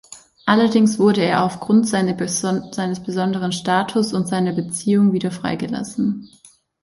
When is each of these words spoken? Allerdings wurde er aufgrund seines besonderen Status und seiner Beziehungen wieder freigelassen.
Allerdings 0.47 0.97
wurde 0.97 1.21
er 1.23 1.43
aufgrund 1.43 1.87
seines 1.87 2.17
besonderen 2.17 3.51
Status 3.51 4.13
und 4.13 4.27
seiner 4.27 4.51
Beziehungen 4.53 5.13
wieder 5.13 5.29
freigelassen. 5.29 6.27